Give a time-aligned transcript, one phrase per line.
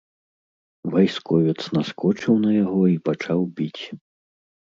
[0.95, 3.83] Вайсковец наскочыў на яго і пачаў біць.